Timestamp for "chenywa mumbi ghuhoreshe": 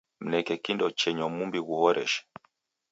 0.99-2.21